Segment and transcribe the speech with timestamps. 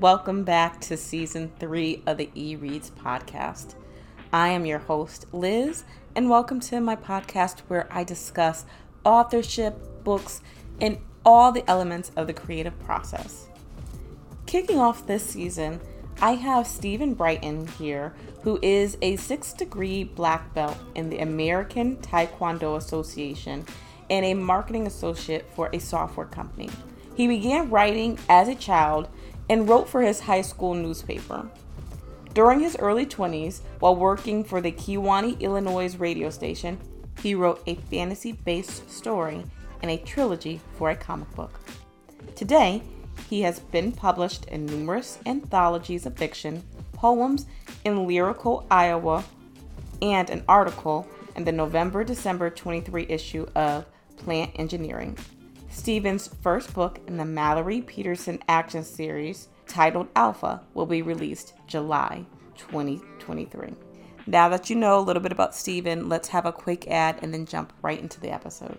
[0.00, 3.76] Welcome back to season three of the E Reads podcast.
[4.32, 5.84] I am your host, Liz,
[6.16, 8.64] and welcome to my podcast where I discuss
[9.04, 10.40] authorship, books,
[10.80, 13.46] and all the elements of the creative process.
[14.46, 15.80] Kicking off this season,
[16.20, 21.98] I have Stephen Brayton here, who is a six degree black belt in the American
[21.98, 23.64] Taekwondo Association
[24.10, 26.68] and a marketing associate for a software company.
[27.14, 29.08] He began writing as a child
[29.48, 31.48] and wrote for his high school newspaper.
[32.32, 36.78] During his early 20s, while working for the Kewanee, Illinois radio station,
[37.20, 39.44] he wrote a fantasy based story
[39.82, 41.60] and a trilogy for a comic book.
[42.34, 42.82] Today,
[43.30, 47.46] he has been published in numerous anthologies of fiction, poems
[47.84, 49.24] in Lyrical Iowa,
[50.02, 51.06] and an article
[51.36, 53.86] in the November December 23 issue of
[54.16, 55.16] Plant Engineering.
[55.74, 62.24] Stephen's first book in the Mallory Peterson action series, titled Alpha, will be released July
[62.56, 63.74] 2023.
[64.28, 67.34] Now that you know a little bit about Stephen, let's have a quick ad and
[67.34, 68.78] then jump right into the episode.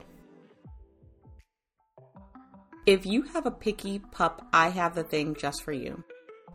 [2.85, 6.01] If you have a picky pup, I have the thing just for you.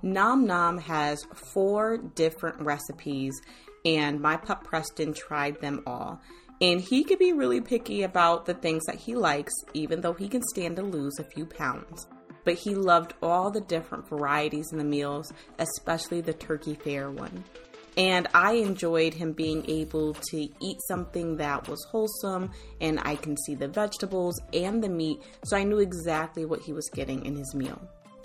[0.02, 3.40] Nom Nom has four different recipes,
[3.84, 6.20] and my pup Preston tried them all.
[6.60, 10.28] And he could be really picky about the things that he likes, even though he
[10.28, 12.06] can stand to lose a few pounds.
[12.44, 17.44] But he loved all the different varieties in the meals, especially the turkey fare one.
[17.96, 22.50] And I enjoyed him being able to eat something that was wholesome,
[22.80, 26.72] and I can see the vegetables and the meat, so I knew exactly what he
[26.72, 27.80] was getting in his meal.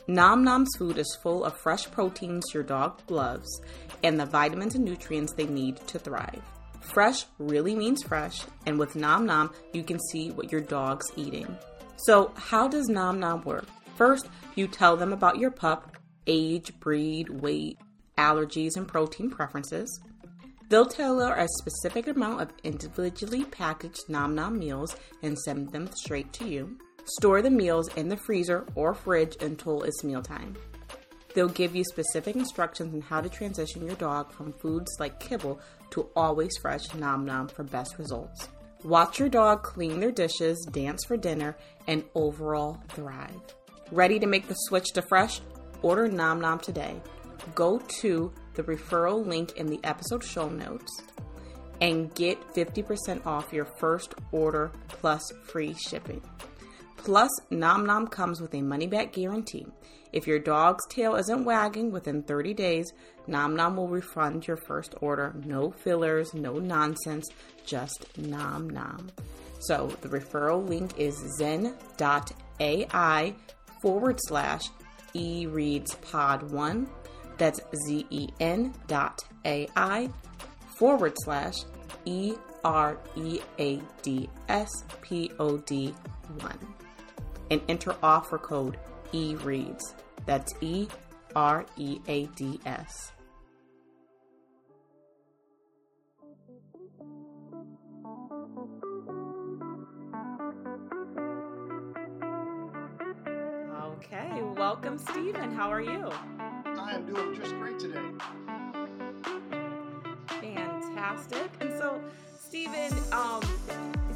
[0.07, 3.61] Nom Nom's food is full of fresh proteins your dog loves
[4.03, 6.43] and the vitamins and nutrients they need to thrive.
[6.85, 11.57] Fresh really means fresh, and with Nom Nom, you can see what your dog's eating.
[11.97, 13.65] So, how does Nom Nom work?
[13.95, 15.97] First, you tell them about your pup,
[16.27, 17.79] age, breed, weight,
[18.17, 19.99] allergies, and protein preferences.
[20.69, 26.31] They'll tailor a specific amount of individually packaged Nom Nom meals and send them straight
[26.33, 26.77] to you.
[27.17, 30.55] Store the meals in the freezer or fridge until it's mealtime.
[31.35, 35.59] They'll give you specific instructions on how to transition your dog from foods like kibble
[35.95, 38.49] to always fresh Nom Nom for best results.
[38.83, 41.57] Watch your dog clean their dishes, dance for dinner,
[41.87, 43.39] and overall thrive.
[43.91, 45.39] Ready to make the switch to fresh?
[45.81, 47.01] Order Nom Nom today.
[47.55, 51.01] Go to the referral link in the episode show notes
[51.79, 56.21] and get 50% off your first order plus free shipping.
[56.97, 59.65] Plus, Nom Nom comes with a money back guarantee.
[60.11, 62.91] If your dog's tail isn't wagging within 30 days,
[63.27, 65.33] Nom Nom will refund your first order.
[65.45, 67.27] No fillers, no nonsense,
[67.65, 69.11] just Nom Nom.
[69.59, 73.33] So the referral link is zen.ai
[73.81, 74.63] forward slash
[75.13, 76.87] ereadspod1.
[77.37, 80.09] That's zen dot ai
[80.77, 81.55] forward slash
[82.05, 82.33] e
[82.63, 84.69] r e a d s
[85.01, 85.93] p o d
[86.39, 86.59] 1
[87.51, 88.77] and enter offer code
[89.13, 89.93] ereads.
[90.25, 90.87] That's E
[91.35, 93.11] R E A D S.
[103.95, 105.53] Okay, welcome, Stephen.
[105.55, 106.09] How are you?
[106.37, 108.01] I am doing just great today.
[110.27, 111.49] Fantastic.
[111.61, 112.01] And so,
[112.37, 113.41] Stephen, um,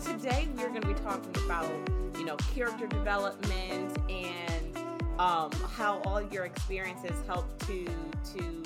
[0.03, 1.71] today we're going to be talking about,
[2.17, 4.77] you know, character development and
[5.17, 7.85] um, how all your experiences help to
[8.33, 8.63] to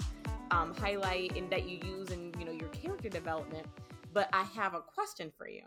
[0.50, 3.68] um, highlight and that you use in you know your character development.
[4.14, 5.62] But I have a question for you.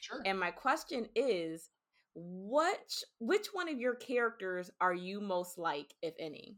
[0.00, 0.20] Sure.
[0.24, 1.70] And my question is,
[2.14, 6.56] which which one of your characters are you most like, if any?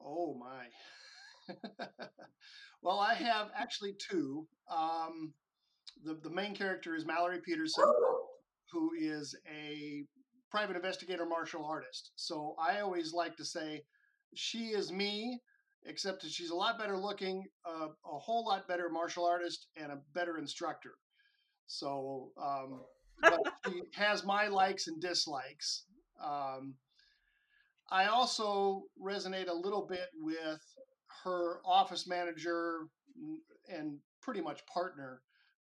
[0.00, 1.56] Oh my.
[2.82, 4.46] well, I have actually two.
[4.70, 5.34] Um,
[6.04, 7.84] the the main character is Mallory Peterson,
[8.72, 10.04] who is a
[10.50, 12.12] private investigator martial artist.
[12.16, 13.82] So I always like to say
[14.34, 15.40] she is me,
[15.84, 19.92] except that she's a lot better looking, uh, a whole lot better martial artist, and
[19.92, 20.94] a better instructor.
[21.66, 22.80] So, um,
[23.20, 25.84] but she has my likes and dislikes.
[26.22, 26.74] Um,
[27.90, 30.60] I also resonate a little bit with
[31.24, 32.86] her office manager
[33.68, 35.22] and pretty much partner,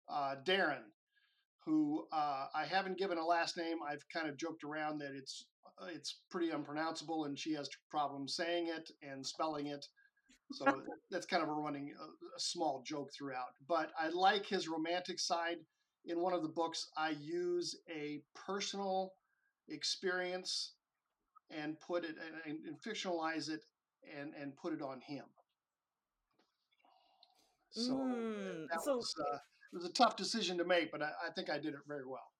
[0.09, 0.83] uh, Darren
[1.68, 3.77] who uh, I haven't given a last name.
[3.88, 5.48] I've kind of joked around that it's
[5.81, 9.86] uh, it's pretty unpronounceable, and she has problems saying it and spelling it.
[10.54, 10.65] So
[11.12, 13.51] that's kind of a running a, a small joke throughout.
[13.68, 15.57] But I like his romantic side.
[16.07, 19.13] In one of the books, I use a personal
[19.68, 20.74] experience
[21.50, 23.65] and put it and, and fictionalize it
[24.18, 25.25] and and put it on him.
[27.71, 29.36] So Mm, that so was uh,
[29.74, 32.06] it was a tough decision to make, but I, I think I did it very
[32.06, 32.31] well.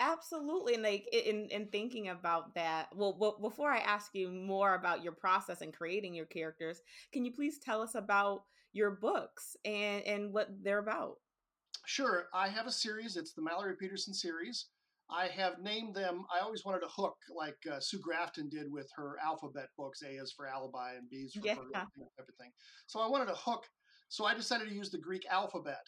[0.00, 2.88] absolutely, and like in in thinking about that.
[2.94, 6.82] Well, well, before I ask you more about your process and creating your characters,
[7.12, 11.18] can you please tell us about your books and and what they're about?
[11.86, 13.16] Sure, I have a series.
[13.16, 14.66] It's the Mallory Peterson series.
[15.08, 16.24] I have named them.
[16.34, 20.02] I always wanted a hook, like uh, Sue Grafton did with her alphabet books.
[20.02, 21.84] A is for alibi, and B is for Yeah.
[22.18, 22.50] Everything.
[22.88, 23.64] So I wanted a hook.
[24.08, 25.86] So I decided to use the Greek alphabet.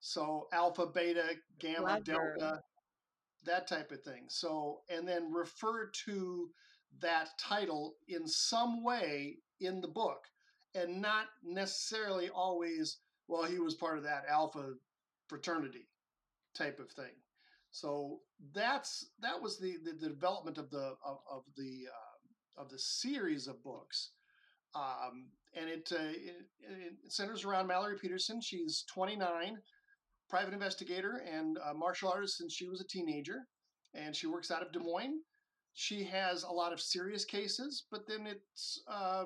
[0.00, 2.60] So alpha, beta, gamma, delta,
[3.46, 4.26] that type of thing.
[4.28, 6.50] So and then refer to
[7.00, 10.18] that title in some way in the book,
[10.74, 12.98] and not necessarily always.
[13.28, 14.74] Well, he was part of that alpha
[15.28, 15.88] fraternity
[16.54, 17.12] type of thing.
[17.70, 18.20] So
[18.54, 22.78] that's that was the the, the development of the of, of the uh, of the
[22.78, 24.12] series of books,
[24.74, 28.40] um, and it, uh, it it centers around Mallory Peterson.
[28.40, 29.58] She's 29,
[30.30, 33.46] private investigator and martial artist since she was a teenager,
[33.94, 35.20] and she works out of Des Moines.
[35.74, 39.24] She has a lot of serious cases, but then it's uh,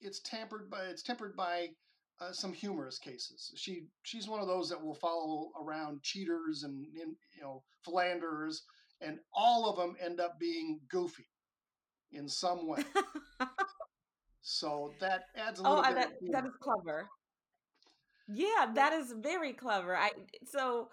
[0.00, 1.68] it's tampered by it's tempered by
[2.20, 3.52] uh, some humorous cases.
[3.56, 8.62] She she's one of those that will follow around cheaters and you know philanderers,
[9.00, 11.26] and all of them end up being goofy
[12.12, 12.84] in some way.
[14.48, 16.20] So that adds a oh, little I, bit.
[16.20, 17.08] that that is clever.
[18.28, 19.96] Yeah, that is very clever.
[19.96, 20.12] I
[20.44, 20.88] so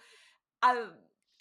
[0.63, 0.87] I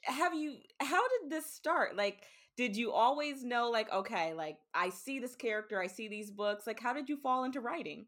[0.05, 1.96] have you how did this start?
[1.96, 2.20] Like
[2.58, 6.67] did you always know like okay, like I see this character, I see these books.
[6.67, 8.05] Like how did you fall into writing?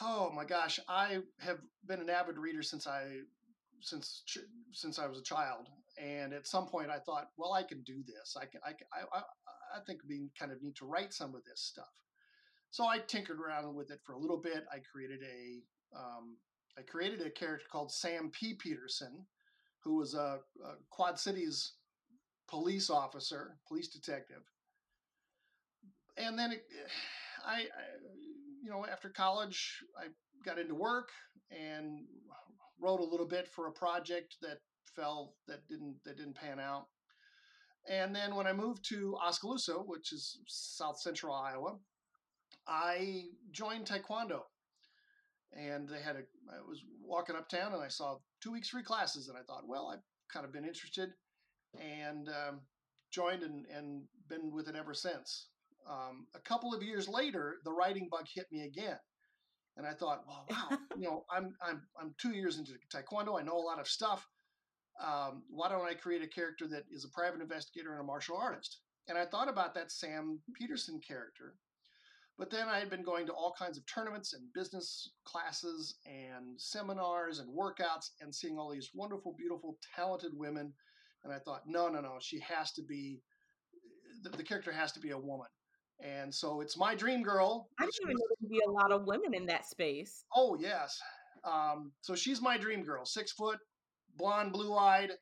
[0.00, 3.20] Oh my gosh, I have been an avid reader since I
[3.80, 4.22] since
[4.72, 5.68] since I was a child,
[5.98, 8.36] and at some point I thought, well, I can do this.
[8.40, 9.20] I can, I can, I, I,
[9.76, 11.92] I think it'd kind of need to write some of this stuff.
[12.70, 14.64] So I tinkered around with it for a little bit.
[14.72, 16.36] I created a um,
[16.76, 18.54] I created a character called Sam P.
[18.54, 19.26] Peterson,
[19.80, 21.74] who was a, a Quad Cities
[22.48, 24.42] police officer, police detective.
[26.16, 26.66] And then it,
[27.46, 27.64] I, I,
[28.64, 30.06] you know, after college, I
[30.44, 31.10] got into work
[31.50, 32.00] and
[32.80, 34.58] wrote a little bit for a project that
[34.96, 36.86] fell that didn't that didn't pan out.
[37.86, 41.76] And then when I moved to Oskaloosa, which is South Central Iowa,
[42.66, 44.40] I joined Taekwondo.
[45.52, 46.20] And they had a,
[46.50, 49.28] I was walking uptown and I saw two weeks free classes.
[49.28, 50.02] And I thought, well, I've
[50.32, 51.10] kind of been interested
[51.78, 52.60] and um,
[53.12, 55.48] joined and, and been with it ever since.
[55.88, 58.98] Um, a couple of years later, the writing bug hit me again.
[59.76, 63.38] And I thought, well, wow, you know, I'm, I'm, I'm two years into Taekwondo.
[63.38, 64.26] I know a lot of stuff.
[65.04, 68.36] Um, why don't I create a character that is a private investigator and a martial
[68.36, 68.78] artist?
[69.08, 71.54] And I thought about that Sam Peterson character.
[72.38, 76.60] But then I had been going to all kinds of tournaments and business classes and
[76.60, 80.72] seminars and workouts and seeing all these wonderful, beautiful, talented women.
[81.22, 83.20] And I thought, no, no, no, she has to be,
[84.22, 85.46] the, the character has to be a woman.
[86.04, 87.68] And so it's my dream girl.
[87.80, 90.24] I didn't even know there would be a lot of women in that space.
[90.36, 91.00] Oh, yes.
[91.44, 93.58] Um, so she's my dream girl, six foot,
[94.16, 95.12] blonde, blue eyed,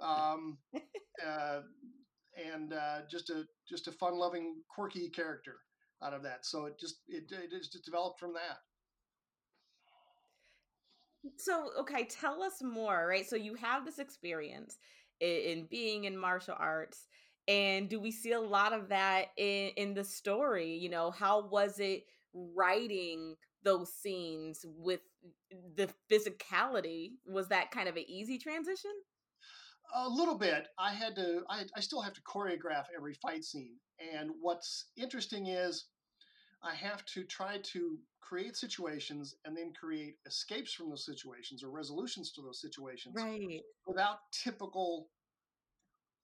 [0.00, 0.56] um,
[1.26, 1.60] uh,
[2.52, 5.56] and uh, just a just a fun loving, quirky character
[6.02, 6.46] out of that.
[6.46, 8.58] So it just it, it just developed from that.
[11.36, 13.28] So, okay, tell us more, right?
[13.28, 14.78] So you have this experience
[15.20, 17.08] in, in being in martial arts,
[17.50, 20.76] and do we see a lot of that in, in the story?
[20.76, 25.00] You know, how was it writing those scenes with
[25.74, 27.14] the physicality?
[27.26, 28.92] Was that kind of an easy transition?
[29.96, 30.68] A little bit.
[30.78, 31.42] I had to.
[31.50, 33.74] I, I still have to choreograph every fight scene.
[34.14, 35.86] And what's interesting is,
[36.62, 41.70] I have to try to create situations and then create escapes from those situations or
[41.70, 43.62] resolutions to those situations Right.
[43.88, 45.08] without typical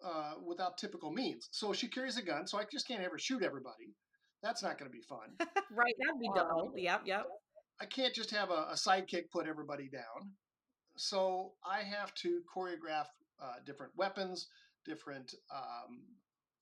[0.05, 1.49] uh, without typical means.
[1.53, 3.95] So she carries a gun, so I just can't ever shoot everybody.
[4.43, 5.35] That's not going to be fun.
[5.73, 5.95] right.
[5.99, 6.73] That'd be Um.
[6.77, 7.03] Yep.
[7.07, 7.27] Yep.
[7.81, 10.33] I can't just have a, a sidekick put everybody down.
[10.97, 13.07] So I have to choreograph
[13.41, 14.49] uh, different weapons,
[14.85, 16.01] different um,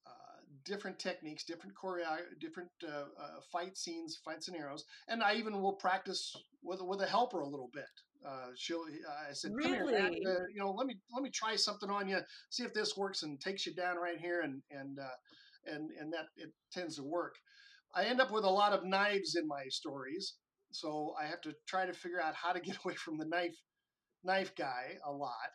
[0.06, 5.60] uh, different techniques, different choreo, different uh, uh, fight scenes, fight scenarios, and I even
[5.60, 7.84] will practice with with a helper a little bit.
[8.26, 8.84] Uh, she'll.
[9.28, 12.20] I said, "Come here, uh, you know, let me let me try something on you,
[12.50, 15.16] see if this works, and takes you down right here, and and uh,
[15.66, 17.34] and and that it tends to work.
[17.94, 20.34] I end up with a lot of knives in my stories,
[20.72, 23.56] so I have to try to figure out how to get away from the knife
[24.22, 25.50] knife guy a lot.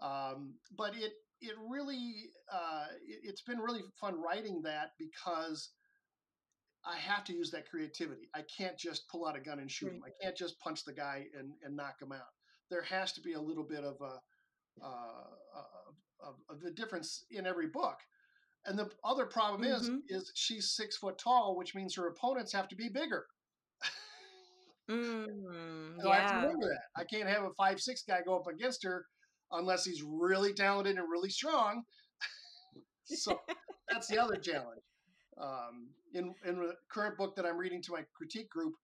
[0.00, 5.70] Um, but it it really uh, it, it's been really fun writing that because
[6.84, 8.28] I have to use that creativity.
[8.34, 9.96] I can't just pull out a gun and shoot Right.
[9.96, 10.04] him.
[10.06, 12.32] I can't just punch the guy and, and knock him out.
[12.70, 14.20] There has to be a little bit of a,
[14.84, 15.24] uh,
[16.20, 17.98] of, of a difference in every book.
[18.66, 20.02] And the other problem is, Mhm.
[20.08, 23.26] is she's six foot tall, which means her opponents have to be bigger.
[24.88, 25.26] Mm,
[26.00, 26.82] So I have to remember that.
[26.96, 29.06] I can't have a five six guy go up against her
[29.50, 31.84] unless he's really talented and really strong.
[33.04, 33.40] so
[33.90, 34.82] that's the other challenge.
[35.40, 38.74] Um, in in the current book that I'm reading to my critique group,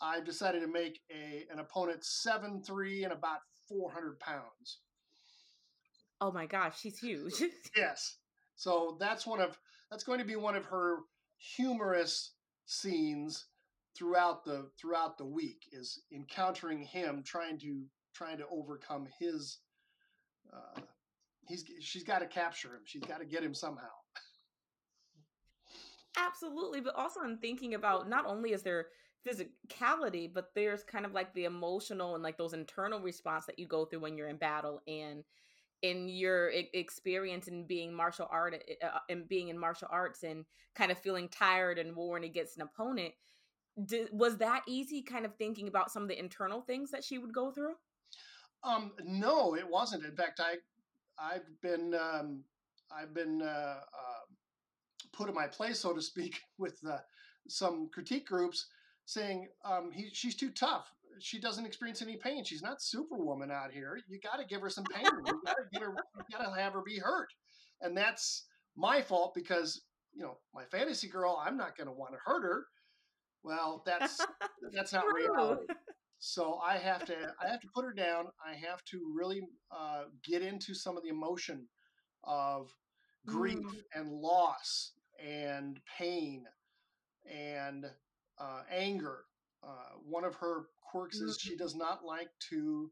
[0.00, 4.80] I've decided to make a an opponent seven three and about four hundred pounds.
[6.20, 7.34] Oh my gosh, she's huge.
[7.76, 8.18] Yes.
[8.54, 9.58] So that's one of
[9.90, 10.98] that's going to be one of her
[11.38, 12.32] humorous
[12.64, 13.46] scenes
[13.96, 17.84] throughout the throughout the week is encountering him trying to
[18.14, 19.58] trying to overcome his
[20.52, 20.80] uh
[21.48, 22.80] he's she's got to capture him.
[22.84, 23.92] She's got to get him somehow.
[26.16, 28.86] Absolutely, but also I'm thinking about not only is there
[29.26, 33.66] physicality, but there's kind of like the emotional and like those internal response that you
[33.66, 35.24] go through when you're in battle and
[35.82, 40.44] in your experience in being martial art uh, and being in martial arts and
[40.74, 43.12] kind of feeling tired and worn against an opponent.
[43.84, 47.18] Did, was that easy kind of thinking about some of the internal things that she
[47.18, 47.74] would go through?
[48.64, 50.04] Um no, it wasn't.
[50.04, 50.56] In fact, I
[51.18, 52.42] I've been um
[52.90, 54.24] I've been uh, uh
[55.16, 56.98] put in my place, so to speak, with uh,
[57.48, 58.66] some critique groups
[59.04, 60.90] saying um, he, she's too tough.
[61.18, 62.44] She doesn't experience any pain.
[62.44, 63.98] She's not Superwoman out here.
[64.08, 65.04] You got to give her some pain.
[65.04, 65.94] You got to get her.
[66.16, 67.28] You got to have her be hurt,
[67.80, 68.44] and that's
[68.76, 69.80] my fault because
[70.14, 71.40] you know my fantasy girl.
[71.42, 72.66] I'm not going to want to hurt her.
[73.42, 74.20] Well, that's
[74.74, 75.66] that's not reality.
[76.18, 78.24] So I have to I have to put her down.
[78.44, 81.68] I have to really uh, get into some of the emotion
[82.24, 82.70] of
[83.26, 83.82] grief Mm.
[83.94, 84.92] and loss
[85.24, 86.46] and pain
[87.30, 87.86] and
[88.38, 89.24] uh, anger.
[89.62, 92.90] Uh, one of her quirks is she does not like to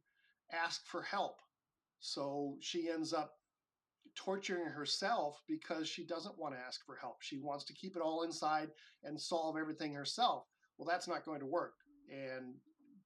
[0.52, 1.38] ask for help.
[2.00, 3.34] So she ends up
[4.14, 7.16] torturing herself because she doesn't want to ask for help.
[7.20, 8.68] She wants to keep it all inside
[9.02, 10.44] and solve everything herself.
[10.78, 11.74] Well, that's not going to work.
[12.10, 12.54] And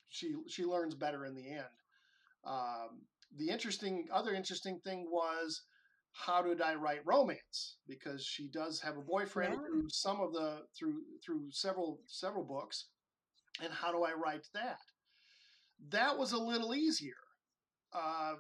[0.08, 1.64] she she learns better in the end.
[2.44, 3.02] Um,
[3.37, 5.62] the interesting other interesting thing was
[6.18, 7.76] how did I write romance?
[7.87, 9.60] Because she does have a boyfriend Yeah.
[9.66, 12.88] through some of the through through several several books,
[13.62, 14.80] and how do I write that?
[15.90, 17.16] That was a little easier.
[17.92, 18.37] Uh,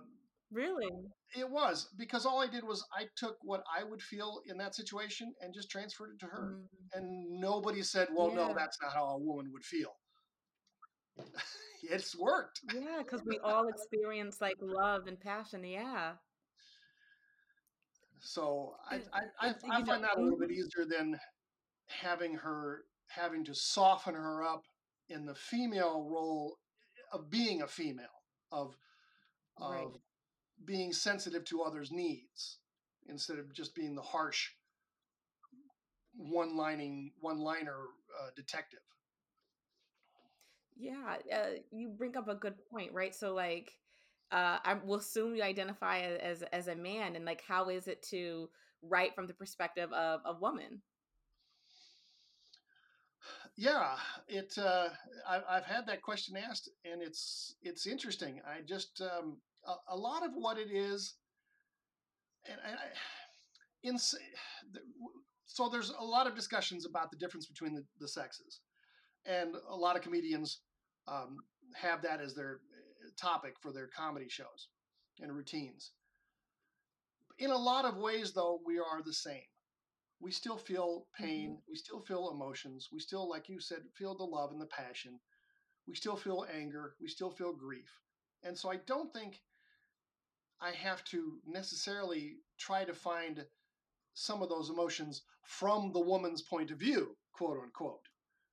[0.50, 0.88] Really?
[1.36, 4.74] it was because all I did was I took what I would feel in that
[4.74, 6.68] situation and just transferred it to her, Mm.
[6.94, 9.94] and nobody said, "Well, no, that's not how a woman would feel."
[11.82, 12.60] it's worked.
[12.74, 15.62] Yeah, because we all experience like love and passion.
[15.64, 16.16] Yeah.
[18.20, 20.52] So I I, I, I find that a little bit Mhm.
[20.52, 21.18] easier than
[21.88, 24.64] having her having to soften her up
[25.08, 26.58] in the female role
[27.12, 28.76] of being a female of
[29.58, 30.00] of Right.
[30.64, 32.58] being sensitive to others' needs
[33.06, 34.50] instead of just being the harsh
[36.14, 37.86] one lining one liner
[38.20, 38.80] uh, detective.
[40.76, 43.14] Yeah, uh, you bring up a good point, right?
[43.14, 43.72] So, like,
[44.30, 48.02] uh, I will assume you identify as as a man, and like, how is it
[48.10, 48.48] to
[48.82, 50.82] write from the perspective of a woman?
[53.56, 53.96] Yeah,
[54.28, 54.56] it.
[54.56, 54.88] Uh,
[55.28, 58.40] I, I've had that question asked, and it's it's interesting.
[58.46, 61.14] I just um, a, a lot of what it is,
[62.48, 62.76] and, I,
[63.82, 68.60] in so there's a lot of discussions about the difference between the, the sexes,
[69.26, 70.60] and a lot of comedians
[71.08, 71.38] um,
[71.74, 72.60] have that as their
[73.20, 74.68] topic for their comedy shows
[75.20, 75.92] and routines.
[77.38, 79.42] In a lot of ways, though, we are the same.
[80.20, 81.58] We still feel pain.
[81.68, 82.88] We still feel emotions.
[82.92, 85.20] We still like you said feel the love and the passion.
[85.86, 86.94] We still feel anger.
[87.00, 87.90] We still feel grief.
[88.42, 89.42] And so i don't think
[90.60, 93.44] i have to necessarily try to find
[94.14, 98.08] some of those emotions from the woman's point of view quote unquote.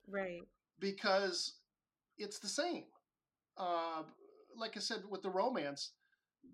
[0.07, 0.41] Right.
[0.79, 1.53] because
[2.17, 2.85] it's the same.
[3.57, 4.03] Uh,
[4.57, 5.91] like i said with the romance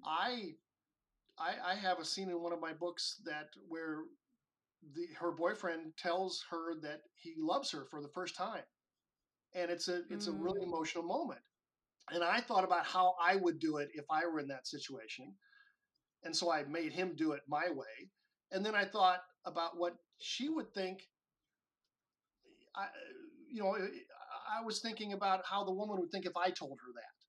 [0.06, 0.56] I,
[1.38, 4.04] I i have a scene in one of my books that where
[4.96, 8.64] the her boyfriend tells her that he loves her for the first time.
[9.54, 10.68] And it's a it's a really Mm.
[10.68, 11.42] emotional moment.
[12.12, 15.36] And i thought about how i would do it if i were in that situation.
[16.24, 18.12] And so i made him do it my way.
[18.52, 21.10] And then i thought about what she would think.
[22.76, 22.88] I
[23.52, 23.76] you know
[24.50, 27.21] i was thinking about how the woman would think if i told her that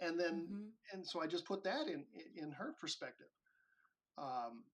[0.00, 0.72] and then Mhm.
[0.92, 3.28] and so I just put that in in her perspective.
[4.18, 4.64] Um,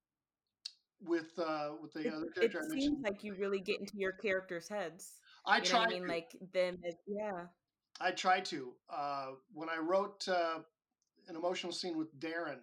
[1.00, 4.12] with uh, with the it, other character it seems like you really get into your
[4.12, 5.20] characters' heads.
[5.44, 6.02] I You know I mean?
[6.02, 6.08] to.
[6.08, 7.46] Like then, it, yeah.
[8.00, 8.74] I tried to.
[8.88, 10.62] Uh, when I wrote uh,
[11.28, 12.60] an emotional scene with Darren,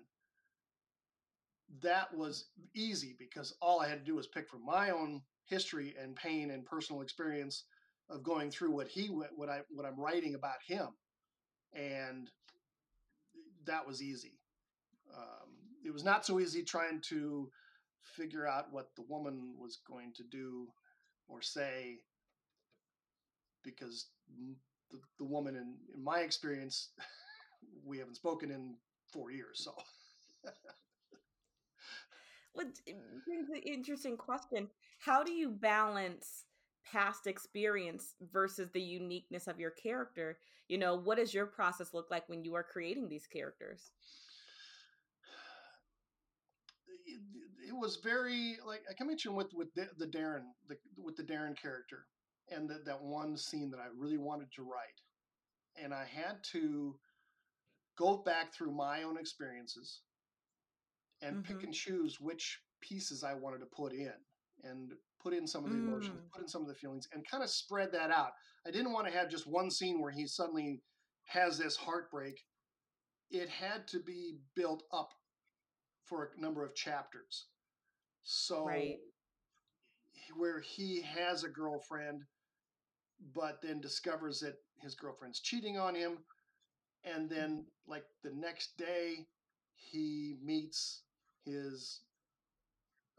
[1.82, 5.96] that was easy because all I had to do was pick from my own history
[5.98, 7.66] and pain and personal experience
[8.10, 10.88] of going through what he went, what I what I'm writing about him,
[11.74, 12.30] and
[13.66, 14.40] that was easy.
[15.16, 15.50] Um,
[15.86, 17.50] it was not so easy trying to
[18.02, 20.68] figure out what the woman was going to do
[21.28, 22.00] or say
[23.64, 24.08] because
[24.92, 26.90] the, the woman in, in my experience
[27.86, 28.76] we haven't spoken in
[29.12, 29.74] four years so
[32.54, 32.68] What
[33.26, 34.70] brings an interesting question.
[35.00, 36.46] How do you balance
[36.92, 40.38] past experience versus the uniqueness of your character?
[40.68, 43.92] You know, what does your process look like when you are creating these characters?
[47.06, 47.20] it,
[47.70, 51.24] it was very like I can mention with with the, the Darren the, with the
[51.24, 52.06] Darren character
[52.50, 55.00] and the, that one scene that I really wanted to write,
[55.82, 56.96] and I had to
[57.98, 60.02] go back through my own experiences
[61.22, 61.64] and pick Mhm.
[61.66, 64.14] and choose which pieces I wanted to put in
[64.64, 66.32] and put in some of the emotions, Mm.
[66.32, 68.34] put in some of the feelings, and kind of spread that out.
[68.66, 70.84] I didn't want to have just one scene where he suddenly
[71.26, 72.46] has this heartbreak.
[73.30, 75.14] It had to be built up
[76.04, 77.48] for a number of chapters.
[78.24, 79.00] So Right.
[80.36, 82.26] where he has a girlfriend,
[83.20, 86.26] but then discovers that his girlfriend's cheating on him,
[87.04, 89.28] and then like the next day
[89.76, 91.04] he meets
[91.46, 92.02] his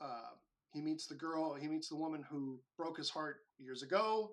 [0.00, 0.34] uh,
[0.74, 4.32] he meets the girl he meets the woman who broke his heart years ago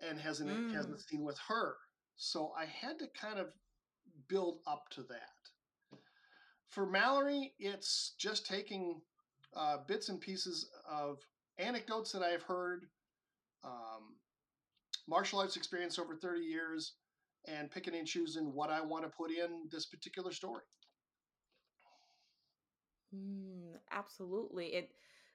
[0.00, 0.98] and has an has a Mm.
[0.98, 1.76] scene with her
[2.16, 3.48] so i had to kind of
[4.28, 5.50] build up to that
[6.68, 9.00] for mallory it's just taking
[9.56, 11.18] uh, bits and pieces of
[11.58, 12.86] anecdotes that i've heard
[13.64, 14.16] um,
[15.08, 16.94] martial arts experience over 30 years
[17.46, 20.62] and picking and choosing what i want to put in this particular story
[23.14, 24.74] Mm, absolutely.
[24.74, 24.90] It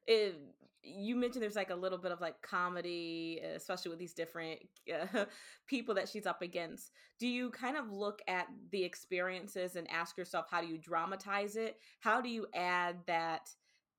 [0.07, 0.35] it
[0.83, 4.59] you mentioned there's like a little bit of like comedy, especially with these different
[4.91, 5.25] uh,
[5.67, 6.91] people that she's up against.
[7.19, 11.55] Do you kind of look at the experiences and ask yourself how do you dramatize
[11.55, 11.77] it?
[11.99, 13.49] How do you add that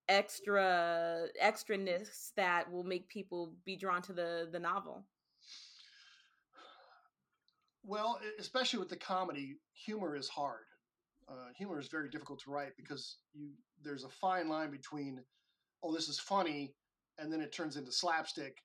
[0.09, 5.05] extra extraness that will make people be drawn to the the novel?
[7.85, 10.65] Well, especially with the comedy, humor is hard.
[11.29, 13.51] Uh, humor is very difficult to write because you
[13.83, 15.21] there's a fine line between,
[15.83, 16.75] oh, this is funny,
[17.19, 18.59] and then it turns into slapstick,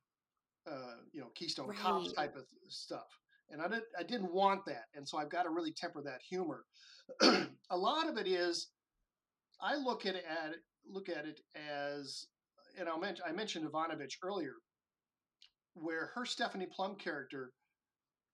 [0.70, 3.20] uh, you know, Keystone Cops type of stuff.
[3.50, 6.22] And I didn't I didn't want that, and so I've got to really temper that
[6.28, 6.66] humor.
[7.22, 8.68] a lot of it is,
[9.62, 12.26] I look at it at it, look at it as,
[12.78, 14.56] and I'll mention I mentioned Evanovich earlier,
[15.74, 17.54] where her Stephanie Plum character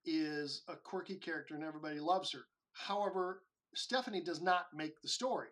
[0.05, 2.41] is a quirky character and everybody loves her.
[2.73, 3.43] However,
[3.75, 5.49] Stephanie does not make the story.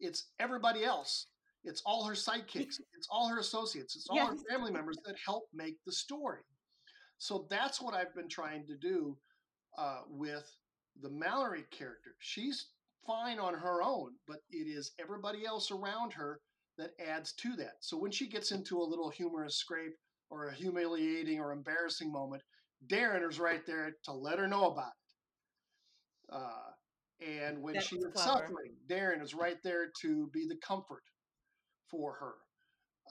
[0.00, 1.26] It's everybody else.
[1.68, 2.80] It's all her sidekicks.
[2.96, 3.94] It's all her associates.
[3.94, 6.40] It's all her family members that help make the story.
[7.18, 9.16] So that's what I've been trying to do
[9.76, 10.50] uh, with
[11.00, 12.14] the Mallory character.
[12.18, 12.70] She's
[13.06, 16.40] fine on her own, but it is everybody else around her
[16.76, 17.74] that adds to that.
[17.80, 19.94] So when she gets into a little humorous scrape
[20.30, 22.42] or a humiliating or embarrassing moment,
[22.88, 24.92] Darren is right there to let her know about
[26.30, 26.34] it.
[26.34, 28.38] Uh, and when That's she is clever.
[28.40, 31.02] suffering, Darren is right there to be the comfort
[31.90, 32.34] for her.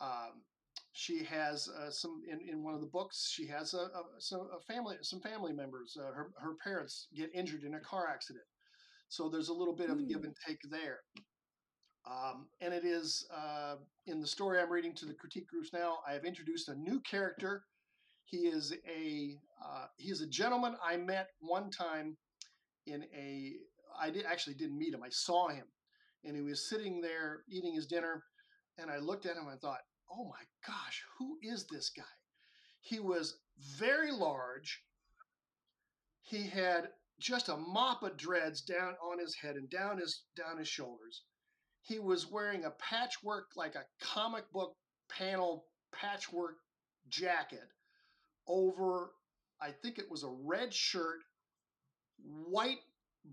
[0.06, 0.42] Um,
[0.92, 3.30] she has uh, some in, in one of the books.
[3.32, 5.98] She has a, a some a family some family members.
[6.00, 8.46] Uh, her her parents get injured in a car accident,
[9.10, 10.26] so there's a little bit of a give Mm.
[10.26, 11.00] and take there.
[12.10, 15.98] Um, and it is uh, in the story I'm reading to the critique groups now.
[16.08, 17.64] I have introduced a new character.
[18.26, 22.18] He is a uh, he is a gentleman I met one time
[22.86, 23.54] in a
[24.00, 25.04] I did actually didn't meet him.
[25.04, 25.66] I saw him,
[26.24, 28.24] and he was sitting there eating his dinner,
[28.78, 32.04] and I looked at him and thought, "Oh my gosh, who is this guy?"
[32.80, 34.84] He was very large.
[36.22, 40.58] He had just a mop of dreads down on his head and down his down
[40.58, 41.24] his shoulders.
[41.82, 44.78] He was wearing a patchwork like a comic book
[45.10, 46.58] panel patchwork
[47.08, 47.72] jacket
[48.46, 49.14] over
[49.60, 51.20] I think it was a red shirt,
[52.24, 52.82] white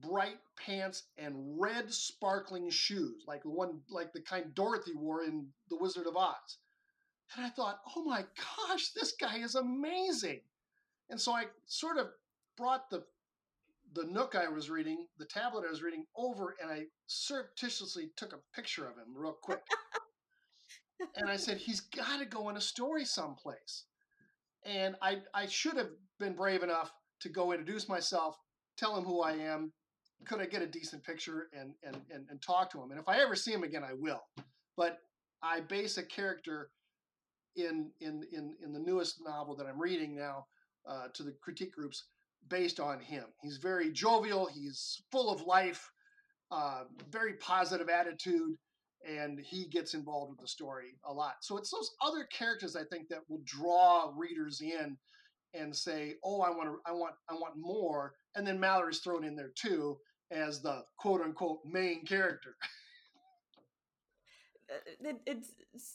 [0.00, 5.46] bright pants and red sparkling shoes, like the one like the kind Dorothy wore in
[5.70, 6.59] The Wizard of Oz.
[7.37, 8.24] And I thought, "Oh my
[8.68, 10.40] gosh, this guy is amazing."
[11.11, 12.09] And so I sort of
[12.57, 13.04] brought the
[13.94, 18.33] the nook I was reading, the tablet I was reading over and I surreptitiously took
[18.33, 19.62] a picture of him real quick.
[21.16, 23.85] and I said, he's got to go in a story someplace.
[24.64, 28.37] And I, I should have been brave enough to go introduce myself,
[28.76, 29.72] tell him who I am.
[30.25, 32.91] Could I get a decent picture and, and, and, and talk to him?
[32.91, 34.23] And if I ever see him again, I will.
[34.77, 34.99] But
[35.43, 36.71] I base a character
[37.57, 40.47] in, in, in, in the newest novel that I'm reading now
[40.89, 42.05] uh, to the critique groups
[42.49, 43.25] based on him.
[43.43, 45.91] He's very jovial, he's full of life,
[46.51, 48.57] uh, very positive attitude
[49.07, 51.35] and he gets involved with the story a lot.
[51.43, 54.97] So it's those other characters I think that will draw readers in
[55.53, 59.25] and say, "Oh, I want to, I want, I want more," and then Mallory's thrown
[59.25, 59.99] in there too
[60.31, 62.57] as the quote unquote main character.
[64.73, 65.51] Uh, it, it's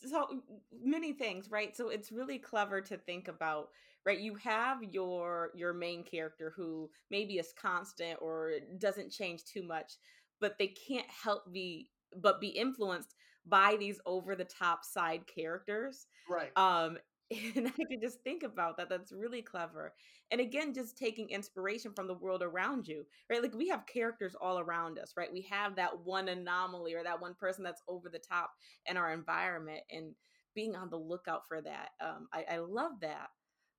[0.07, 0.43] so
[0.83, 3.69] many things right so it's really clever to think about
[4.05, 9.63] right you have your your main character who maybe is constant or doesn't change too
[9.63, 9.93] much
[10.39, 11.89] but they can't help be
[12.21, 13.15] but be influenced
[13.45, 16.07] by these over the top side characters.
[16.29, 16.51] Right.
[16.55, 16.97] Um
[17.31, 18.89] and I could just think about that.
[18.89, 19.93] That's really clever.
[20.31, 23.41] And again, just taking inspiration from the world around you, right?
[23.41, 25.31] Like we have characters all around us, right?
[25.31, 28.51] We have that one anomaly or that one person that's over the top
[28.85, 30.13] in our environment and
[30.55, 31.89] being on the lookout for that.
[32.01, 33.29] Um, I, I love that.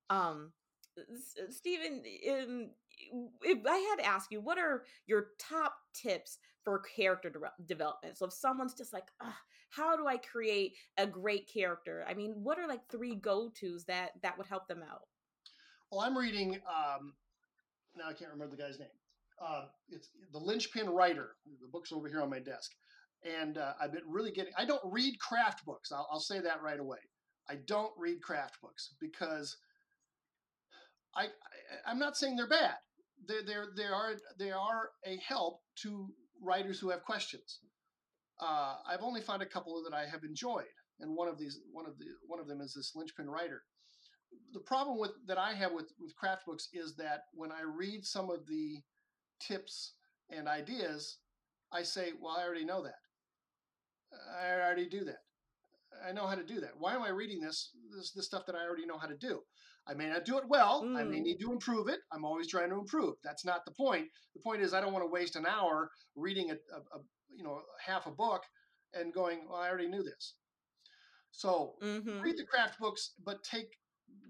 [0.09, 0.51] Um,
[1.49, 2.71] Stephen, in,
[3.43, 8.17] if I had to ask you, what are your top tips for character de- development?
[8.17, 9.07] So if someone's just like,
[9.69, 12.05] how do I create a great character?
[12.07, 15.01] I mean, what are like three go tos that that would help them out?
[15.91, 16.55] Well, I'm reading.
[16.55, 17.13] Um,
[17.95, 18.87] now I can't remember the guy's name.
[19.43, 21.31] Uh, it's the Linchpin Writer.
[21.61, 22.71] The book's over here on my desk,
[23.23, 24.53] and uh, I've been really getting.
[24.57, 25.91] I don't read craft books.
[25.91, 26.99] I'll, I'll say that right away.
[27.49, 29.57] I don't read craft books because
[31.15, 31.25] I,
[31.85, 32.75] I am not saying they're bad.
[33.27, 36.09] They they they are they are a help to
[36.41, 37.59] writers who have questions.
[38.39, 41.85] Uh, I've only found a couple that I have enjoyed, and one of these one
[41.85, 43.61] of the one of them is this linchpin writer.
[44.53, 48.05] The problem with that I have with with craft books is that when I read
[48.05, 48.81] some of the
[49.39, 49.93] tips
[50.29, 51.17] and ideas,
[51.71, 52.95] I say, well, I already know that.
[54.41, 55.19] I already do that.
[56.07, 56.71] I know how to do that.
[56.77, 57.71] Why am I reading this?
[57.95, 59.41] This the stuff that I already know how to do.
[59.87, 60.83] I may not do it well.
[60.83, 60.97] Mm.
[60.97, 61.23] I may mm.
[61.23, 61.99] need to improve it.
[62.11, 63.15] I'm always trying to improve.
[63.23, 64.07] That's not the point.
[64.35, 67.01] The point is I don't want to waste an hour reading a, a, a
[67.35, 68.43] you know half a book
[68.93, 70.35] and going, well, I already knew this.
[71.31, 72.21] So mm-hmm.
[72.21, 73.69] read the craft books, but take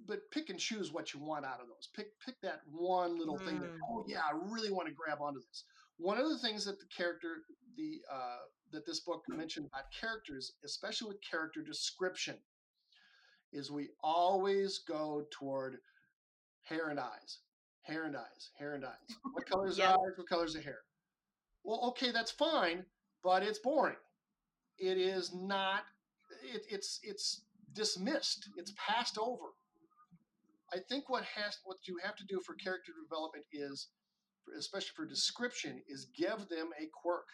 [0.07, 1.89] but pick and choose what you want out of those.
[1.95, 3.45] Pick pick that one little mm.
[3.45, 3.79] thing that mm.
[3.89, 5.65] oh yeah, I really want to grab onto this.
[5.97, 7.37] One of the things that the character
[7.77, 12.35] the uh, that this book mentioned about characters, especially with character description,
[13.51, 15.77] is we always go toward
[16.63, 17.39] hair and eyes,
[17.81, 18.93] hair and eyes, hair and eyes.
[19.33, 19.91] What colors yeah.
[19.91, 20.17] are eyes?
[20.17, 20.79] What colors are hair?
[21.63, 22.85] Well, okay, that's fine,
[23.23, 23.97] but it's boring.
[24.77, 25.81] It is not.
[26.43, 28.49] It, it's it's dismissed.
[28.57, 29.53] It's passed over.
[30.73, 33.89] I think what has what you have to do for character development is,
[34.57, 37.27] especially for description, is give them a quirk,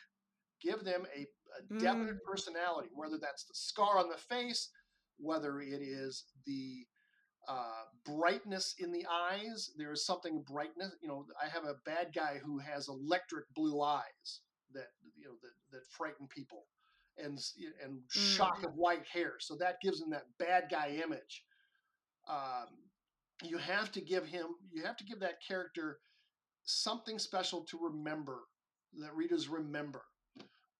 [0.61, 2.29] give them a, a definite mm.
[2.29, 2.89] personality.
[2.93, 4.69] Whether that's the scar on the face,
[5.17, 6.85] whether it is the
[7.47, 9.71] uh, brightness in the eyes.
[9.77, 10.95] There is something brightness.
[11.01, 14.41] You know, I have a bad guy who has electric blue eyes
[14.73, 16.65] that you know that, that frighten people,
[17.17, 17.39] and
[17.83, 18.65] and shock mm.
[18.65, 19.35] of white hair.
[19.39, 21.43] So that gives him that bad guy image.
[22.29, 22.67] Um,
[23.43, 24.47] you have to give him.
[24.71, 25.99] You have to give that character
[26.63, 28.39] something special to remember
[28.99, 30.03] that readers remember.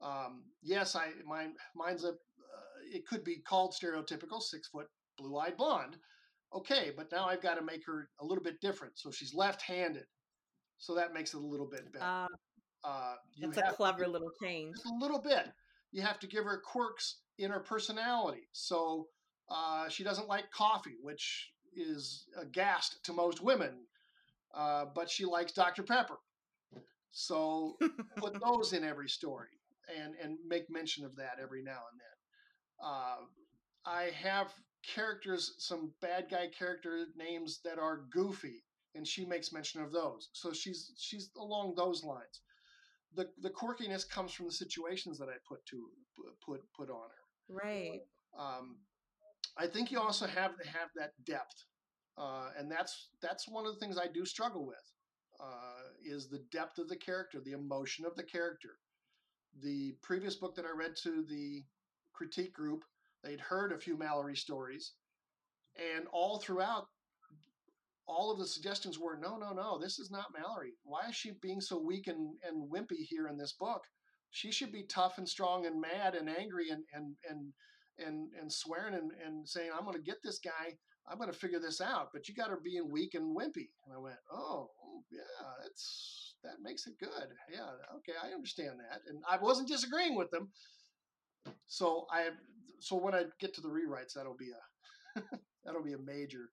[0.02, 2.14] Um, yes, I my mine's a
[2.92, 5.98] it could be called stereotypical six foot blue eyed blonde.
[6.54, 8.98] Okay, but now I've got to make her a little bit different.
[8.98, 10.06] So she's left handed.
[10.78, 12.06] So that makes it a little bit better.
[12.06, 12.28] Uh,
[12.84, 14.76] uh, that's a clever little change.
[14.86, 15.52] a little bit.
[15.92, 18.48] You have to give her quirks in her personality.
[18.54, 19.08] So
[19.50, 23.86] uh, she doesn't like coffee, which is a ghast to most women,
[24.56, 25.84] uh, but she likes Dr.
[25.84, 26.18] Pepper.
[27.12, 27.78] So
[28.18, 29.50] put those in every story
[29.96, 32.17] and, and make mention of that every now and then.
[32.84, 33.18] Uh,
[33.86, 38.64] I have characters, some bad guy character names that are goofy,
[38.96, 40.30] and she makes mention of those.
[40.34, 42.42] So she's she's along those lines.
[43.16, 45.90] The the quirkiness comes from the situations that I put to
[46.46, 47.56] put put on her.
[47.56, 48.02] Right.
[48.38, 48.78] Um,
[49.58, 51.66] I think you also have to have that depth,
[52.18, 54.76] uh, and that's that's one of the things I do struggle with.
[55.40, 58.80] Uh, is the depth of the character, the emotion of the character.
[59.62, 61.64] The previous book that I read to the
[62.18, 62.84] critique group.
[63.24, 64.94] They'd heard a few Mallory stories,
[65.78, 66.88] and all throughout,
[68.08, 70.74] all of the suggestions were, no, no, no, this is not Mallory.
[70.84, 73.84] Why is she being so weak and, and wimpy here in this book?
[74.32, 77.54] She should be tough and strong and mad and angry and and and
[78.00, 80.76] and and swearing and, and saying i'm going to get this guy
[81.10, 83.94] i'm going to figure this out but you got her being weak and wimpy and
[83.96, 84.70] i went oh
[85.12, 85.20] yeah
[85.62, 90.30] that's that makes it good yeah okay i understand that and i wasn't disagreeing with
[90.32, 90.50] them
[91.68, 92.30] so i
[92.80, 95.22] so when i get to the rewrites that'll be a
[95.66, 96.50] that'll be a major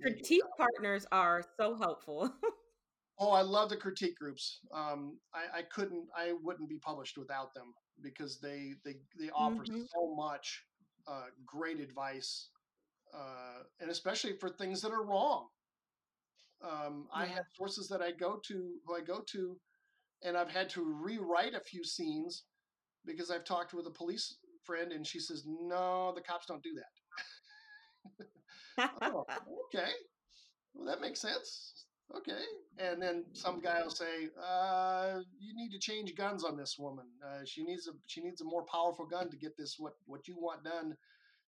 [0.00, 2.32] critique partners are so helpful
[3.20, 4.60] Oh, I love the critique groups.
[4.72, 9.64] Um, I, I, couldn't, I wouldn't be published without them because they they they offer
[9.64, 9.82] mm-hmm.
[9.92, 10.62] so much
[11.08, 12.50] uh, great advice,
[13.12, 15.48] uh, and especially for things that are wrong.
[16.62, 17.22] Um, yeah.
[17.22, 19.56] I have sources that I go to, who I go to,
[20.22, 22.44] and I've had to rewrite a few scenes
[23.08, 26.74] because I've talked with a police friend, and she says, "No, the cops don't do
[28.78, 29.24] that." oh,
[29.74, 29.90] okay,
[30.74, 32.42] well that makes sense okay.
[32.78, 37.06] And then some guy will say, uh, "You need to change guns on this woman.
[37.24, 40.28] Uh, she needs a she needs a more powerful gun to get this what what
[40.28, 40.96] you want done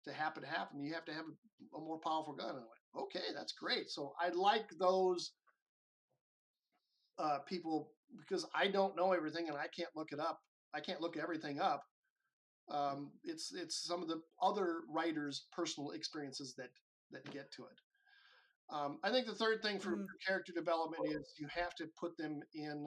[0.05, 0.81] to happen to happen.
[0.81, 3.91] You have to have a, a more powerful gun." And I went, "Okay, that's great."
[3.91, 5.33] So I like those
[7.19, 10.41] uh, people because I don't know everything and I can't look it up.
[10.75, 11.83] I can't look everything up.
[12.71, 16.71] Um, it's it's some of the other writers' personal experiences that
[17.11, 17.79] that get to it.
[18.73, 20.07] Um, I think the third thing for mm.
[20.27, 22.87] character development is you have to put them in,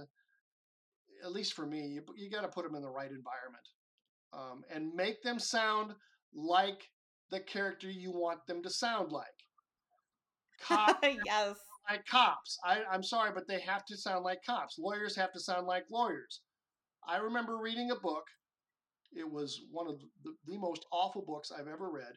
[1.23, 3.67] at least for me, you, you got to put them in the right environment
[4.33, 5.93] um, and make them sound
[6.33, 6.89] like
[7.29, 9.25] the character you want them to sound like.
[10.61, 10.93] Cops,
[11.25, 11.57] yes.
[11.89, 12.57] Like cops.
[12.65, 14.79] I, I'm sorry, but they have to sound like cops.
[14.79, 16.41] Lawyers have to sound like lawyers.
[17.07, 18.25] I remember reading a book.
[19.13, 22.13] It was one of the, the most awful books I've ever read.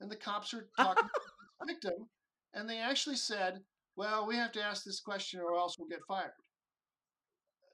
[0.00, 1.20] And the cops are talking to
[1.60, 2.08] the victim
[2.54, 3.60] and they actually said,
[3.96, 6.32] well, we have to ask this question or else we'll get fired.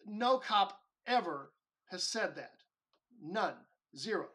[0.06, 1.52] No cop ever
[1.90, 2.52] has said that.
[3.22, 3.54] None.
[3.96, 4.28] Zero.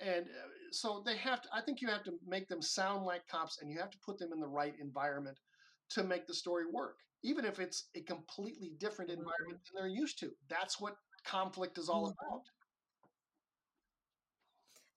[0.00, 3.26] And uh, so they have to, I think you have to make them sound like
[3.28, 5.38] cops and you have to put them in the right environment
[5.90, 9.20] to make the story work, even if it's a completely different mm-hmm.
[9.20, 10.30] environment than they're used to.
[10.48, 12.26] That's what conflict is all mm-hmm.
[12.26, 12.42] about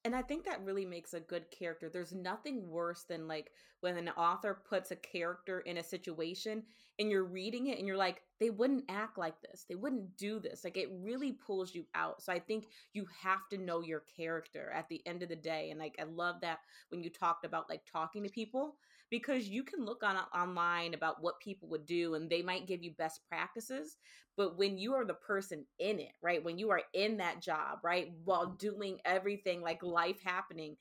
[0.06, 1.90] and I think that really makes a good character.
[1.90, 3.50] There's nothing worse than like
[3.82, 6.62] when an author puts a character in a situation
[7.00, 9.66] and you're reading it and you're like, they wouldn't act like this.
[9.68, 10.64] They wouldn't do this.
[10.64, 12.22] Like it really pulls you out.
[12.22, 15.72] So I think you have to know your character at the end of the day.
[15.72, 16.60] And like I love that
[16.90, 18.76] when you talked about like talking to people
[19.10, 22.84] because you can look on online about what people would do and they might give
[22.84, 23.98] you best practices
[24.38, 27.80] but when you are the person in it right when you are in that job
[27.84, 28.58] right while mm-hmm.
[28.58, 30.76] doing everything like life happening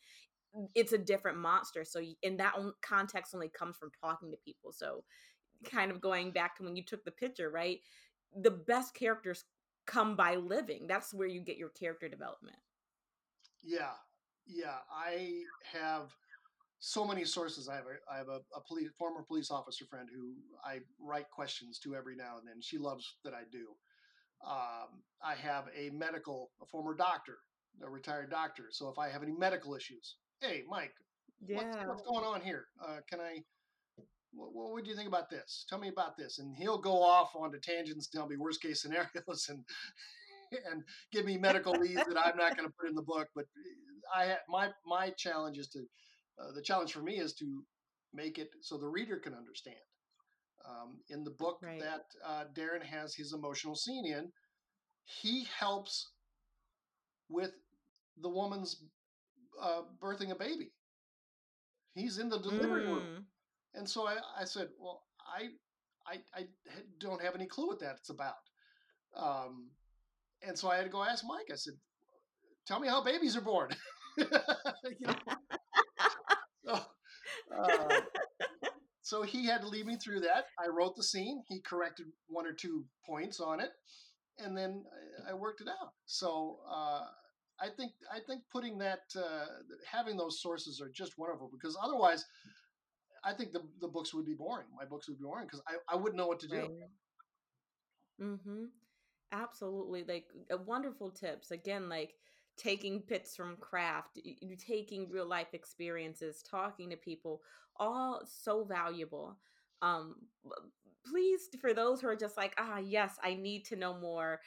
[0.57, 4.73] mm, it's a different monster so in that context only comes from talking to people
[4.73, 5.05] so
[5.71, 7.79] kind of going back to when you took the picture right
[8.43, 9.45] the best characters
[9.87, 12.57] come by living that's where you get your character development.
[13.63, 13.93] Yeah
[14.47, 16.15] yeah i have
[16.87, 17.67] so many sources.
[17.67, 21.31] I have a I have a, a police, former police officer friend who I write
[21.31, 22.61] questions to every now and then.
[22.61, 23.69] She loves that I do.
[24.47, 27.39] Um, I have a medical, a former doctor,
[27.83, 28.65] a retired doctor.
[28.71, 30.93] So if I have any medical issues, hey Mike,
[31.47, 31.57] yeah.
[31.57, 32.67] what's, what's going on here?
[32.87, 33.39] Uh, can I?
[34.35, 35.65] What, what would you think about this?
[35.71, 38.83] Tell me about this, and he'll go off onto tangents, and tell me worst case
[38.83, 39.65] scenarios, and
[40.71, 43.29] and give me medical leads that I'm not going to put in the book.
[43.35, 43.47] But
[44.15, 45.85] I my my challenge is to
[46.39, 47.65] uh, the challenge for me is to
[48.13, 49.77] make it so the reader can understand.
[50.67, 51.81] Um, in the book right.
[51.81, 54.31] that uh, Darren has his emotional scene in,
[55.05, 56.13] he helps
[57.29, 57.53] with
[58.23, 58.83] the woman's
[59.61, 60.73] uh, birthing a baby.
[61.95, 62.89] He's in the delivery mm.
[62.89, 63.27] room,
[63.75, 65.49] and so I, I said, "Well, I,
[66.11, 66.47] I, I
[66.99, 68.35] don't have any clue what that's about."
[69.17, 69.71] Um,
[70.43, 71.47] and so I had to go ask Mike.
[71.53, 71.75] I said,
[72.67, 73.71] "Tell me how babies are born."
[74.17, 74.27] you
[75.07, 75.15] know,
[76.73, 78.01] uh,
[79.03, 80.47] so he had to lead me through that.
[80.59, 81.43] I wrote the scene.
[81.49, 83.71] He corrected one or two points on it,
[84.39, 84.85] and then
[85.29, 85.93] I, worked it out.
[86.07, 87.03] So uh,
[87.61, 89.47] I think I think putting that uh,
[89.91, 92.25] having those sources are just wonderful because otherwise,
[93.25, 94.67] I think the the books would be boring.
[94.77, 96.57] My books would be boring because I, I wouldn't know what to do.
[96.61, 96.71] Right.
[98.21, 98.65] Mm-hmm.
[99.33, 101.51] Absolutely, like uh, wonderful tips.
[101.51, 102.15] Again, like
[102.57, 104.19] taking bits from craft,
[104.59, 107.43] taking real life experiences, talking to people,
[107.77, 109.37] all so valuable.
[109.83, 110.17] Um,
[111.07, 114.41] please, for those who are just like, ah, yes, I need to know more,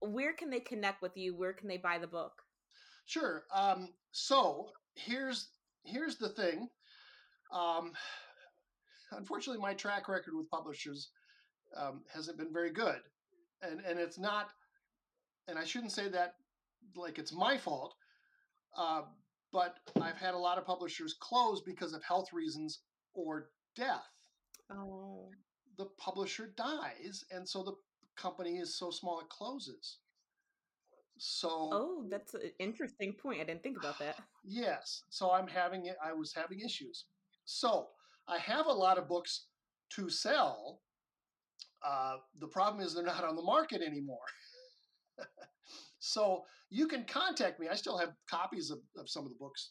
[0.00, 1.34] where can they connect with you?
[1.34, 2.32] Where can they buy the book?
[3.06, 3.44] Sure.
[3.54, 5.48] Um, so here's
[5.84, 6.68] here's the thing.
[7.52, 7.92] Um,
[9.12, 11.10] unfortunately, my track record with publishers
[11.76, 13.00] um, hasn't been very good,
[13.62, 14.50] and and it's not.
[15.46, 16.36] And I shouldn't say that
[16.96, 17.94] like it's my fault.
[18.76, 19.02] Uh,
[19.52, 22.80] but I've had a lot of publishers close because of health reasons
[23.14, 24.04] or death.
[24.70, 25.30] Oh.
[25.78, 27.74] The publisher dies, and so the
[28.16, 29.98] company is so small it closes.
[31.18, 33.40] So Oh, that's an interesting point.
[33.40, 34.16] I didn't think about that.
[34.44, 35.96] yes, so I'm having it.
[36.04, 37.04] I was having issues.
[37.44, 37.88] So
[38.28, 39.46] I have a lot of books
[39.90, 40.80] to sell.
[41.86, 44.18] Uh, the problem is they're not on the market anymore.
[45.98, 47.68] so you can contact me.
[47.68, 49.70] I still have copies of, of some of the books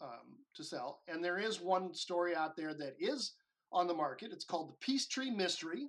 [0.00, 3.34] um, to sell, and there is one story out there that is
[3.72, 4.32] on the market.
[4.32, 5.88] It's called the Peace Tree Mystery,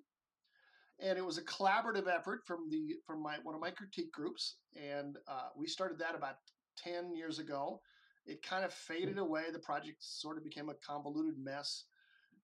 [1.00, 4.58] and it was a collaborative effort from the from my one of my critique groups,
[4.76, 6.36] and uh, we started that about
[6.78, 7.82] ten years ago.
[8.26, 9.44] It kind of faded away.
[9.52, 11.86] The project sort of became a convoluted mess,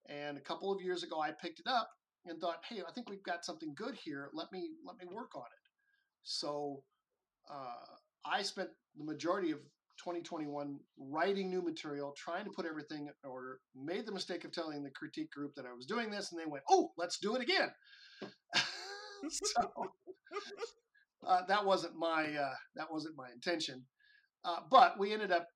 [0.07, 1.89] and a couple of years ago, I picked it up
[2.25, 4.29] and thought, "Hey, I think we've got something good here.
[4.33, 5.60] Let me let me work on it."
[6.23, 6.83] So
[7.49, 9.59] uh, I spent the majority of
[10.03, 13.59] 2021 writing new material, trying to put everything in order.
[13.75, 16.45] Made the mistake of telling the critique group that I was doing this, and they
[16.45, 17.69] went, "Oh, let's do it again."
[19.29, 19.71] so
[21.27, 23.85] uh, that wasn't my uh, that wasn't my intention,
[24.43, 25.47] uh, but we ended up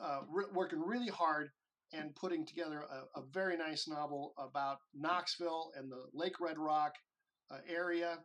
[0.00, 1.50] uh, re- working really hard
[1.92, 6.92] and putting together a, a, very nice novel about Knoxville and the Lake Red Rock
[7.50, 8.18] uh, area.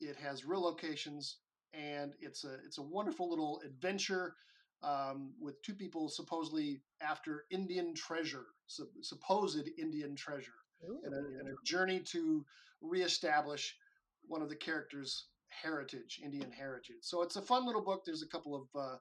[0.00, 1.38] It has real locations,
[1.72, 4.34] and it's a it's a wonderful little adventure
[4.82, 10.52] um, with two people supposedly after Indian treasure, su- supposed Indian treasure,
[11.04, 12.44] and a, and a journey to
[12.80, 13.76] reestablish
[14.22, 16.98] one of the characters' heritage, Indian heritage.
[17.02, 18.02] So it's a fun little book.
[18.04, 18.96] There's a couple of uh,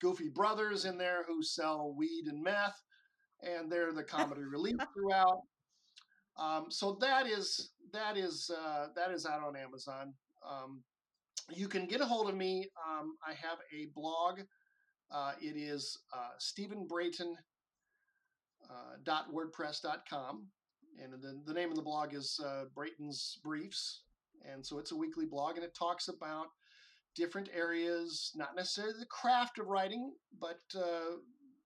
[0.00, 2.80] goofy brothers in there who sell weed and meth,
[3.42, 5.42] and they're the comedy relief throughout.
[6.38, 10.14] Um, so that is that is uh, that is out on Amazon.
[10.46, 10.82] Um,
[11.50, 12.68] you can get a hold of me.
[12.88, 14.40] Um, I have a blog.
[15.10, 17.34] Uh, it is uh, Stephen Brayton
[18.70, 18.96] uh,
[21.02, 24.02] and the, the name of the blog is uh, Brayton's Briefs.
[24.50, 26.46] And so it's a weekly blog and it talks about
[27.14, 31.16] different areas, not necessarily the craft of writing, but uh,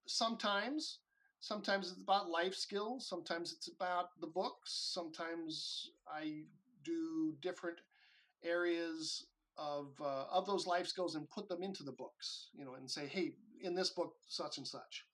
[0.07, 0.99] sometimes.
[1.41, 3.09] Sometimes it's about life skills.
[3.09, 4.93] Sometimes it's about the books.
[4.95, 6.43] Sometimes I
[6.85, 7.79] do different
[8.45, 9.27] areas
[9.59, 12.49] of uh, of those life skills and put them into the books.
[12.55, 15.05] You know, and say, hey, in this book, such and such.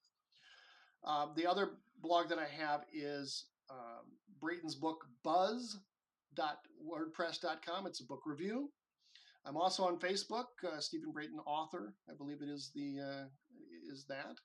[1.05, 7.87] Uh, the other blog that I have is um, Brayton's book, buzz.wordpress.com.
[7.87, 8.71] It's a book review.
[9.47, 11.95] I'm also on Facebook, uh, Stephen Brayton author.
[12.11, 13.27] I believe it is the uh,
[13.91, 14.37] is that.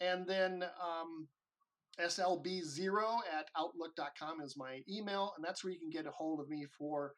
[0.00, 1.28] And then um,
[2.00, 6.48] slb0 at outlook.com is my email, and that's where you can get a hold of
[6.48, 7.14] me for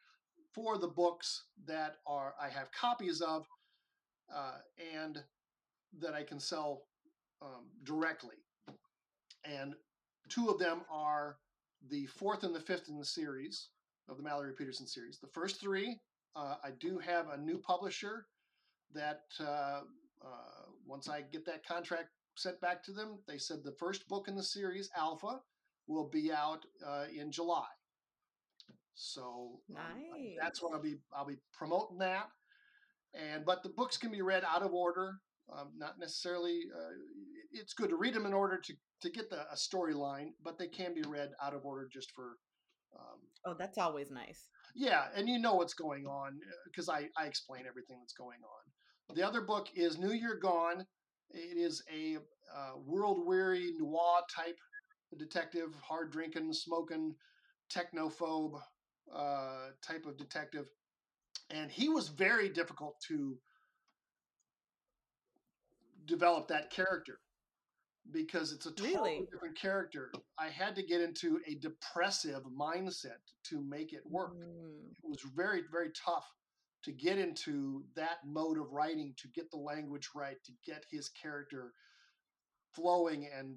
[0.56, 3.46] for the books that are I have copies of
[4.34, 4.54] uh,
[4.94, 5.22] and
[6.00, 6.82] that I can sell
[7.42, 8.36] um, directly.
[9.44, 9.74] And
[10.30, 11.36] two of them are
[11.90, 13.68] the fourth and the fifth in the series
[14.08, 15.18] of the Mallory Petersen series.
[15.18, 16.00] The first three,
[16.34, 18.26] uh, I do have a new publisher
[18.94, 19.82] that uh,
[20.24, 24.26] uh, once I get that contract sent back to them, they said the first book
[24.26, 25.40] in the series, Alpha,
[25.86, 27.66] will be out uh, in July.
[28.96, 29.82] So nice.
[29.82, 32.28] um, that's when I'll be I'll be promoting that.
[33.14, 35.12] And but the books can be read out of order,
[35.52, 36.62] um, not necessarily.
[36.74, 36.90] Uh,
[37.52, 40.66] it's good to read them in order to to get the a storyline, but they
[40.66, 42.36] can be read out of order just for.
[42.98, 44.48] Um, oh, that's always nice.
[44.74, 49.14] Yeah, and you know what's going on because I I explain everything that's going on.
[49.14, 50.86] The other book is New Year Gone.
[51.30, 54.56] It is a uh, world weary noir type
[55.18, 57.14] detective, hard drinking, smoking,
[57.70, 58.58] technophobe
[59.14, 60.68] uh, type of detective,
[61.50, 63.38] and he was very difficult to
[66.06, 67.18] develop that character
[68.12, 69.28] because it's a totally really?
[69.32, 70.12] different character.
[70.38, 74.36] I had to get into a depressive mindset to make it work.
[74.36, 74.92] Mm.
[75.02, 76.26] It was very, very tough
[76.84, 81.08] to get into that mode of writing, to get the language right, to get his
[81.08, 81.72] character
[82.74, 83.56] flowing and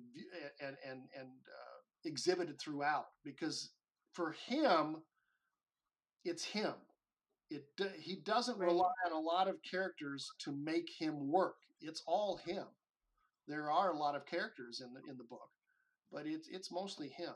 [0.62, 3.06] and and and uh, exhibited throughout.
[3.24, 3.72] Because
[4.14, 4.97] for him,
[6.26, 6.74] it's him.
[7.50, 7.66] It
[8.00, 8.68] he doesn't right.
[8.68, 11.56] rely on a lot of characters to make him work.
[11.82, 12.66] It's all him
[13.50, 15.50] there are a lot of characters in the in the book,
[16.12, 17.34] but it's it's mostly him.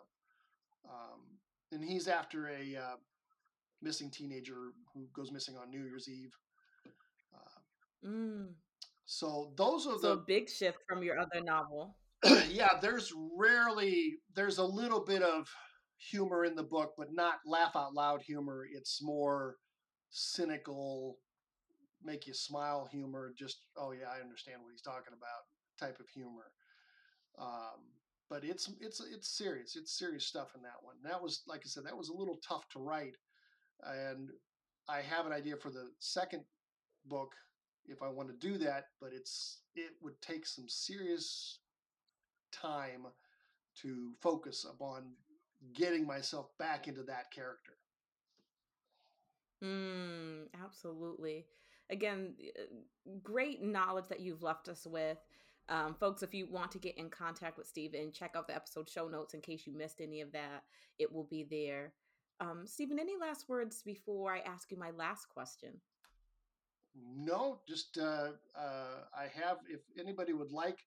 [0.86, 1.22] Um,
[1.72, 2.96] and he's after a uh,
[3.82, 6.34] missing teenager who goes missing on New Year's Eve.
[7.34, 8.48] Uh, mm.
[9.06, 11.96] So those are so the a big shift from your other novel.
[12.50, 15.50] yeah, there's rarely there's a little bit of
[16.10, 18.66] humor in the book, but not laugh out loud humor.
[18.72, 19.58] It's more
[20.10, 21.18] cynical,
[22.04, 23.34] make you smile humor.
[23.38, 25.44] Just oh yeah, I understand what he's talking about
[25.80, 26.52] type of humor.
[27.40, 27.82] Um,
[28.30, 29.76] but it's it's it's serious.
[29.76, 30.96] It's serious stuff in that one.
[31.04, 33.16] That was like I said, that was a little tough to write,
[33.84, 34.30] and
[34.90, 36.44] I have an idea for the second
[37.06, 37.34] book
[37.88, 41.60] if I want to do that, but it's it would take some serious
[42.52, 43.06] time
[43.82, 45.14] to focus upon
[45.74, 47.74] getting myself back into that character.
[49.64, 51.46] Mm, absolutely.
[51.90, 55.18] Again, uh, great knowledge that you've left us with.
[55.70, 58.90] Um, folks, if you want to get in contact with Stephen, check out the episode
[58.90, 60.64] show notes in case you missed any of that.
[61.00, 61.94] It will be there.
[62.40, 65.80] Um, Stephen, any last words before I ask you my last question?
[66.96, 69.58] No, just uh, uh, I have.
[69.68, 70.80] If anybody would like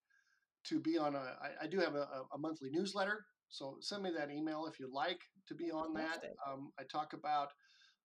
[0.65, 3.25] to be on a, I, I do have a, a, monthly newsletter.
[3.49, 6.23] So send me that email if you'd like to be on that.
[6.47, 7.53] Um, I talk about